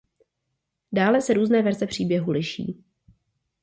[0.91, 2.83] Dále se různé verze příběhu liší.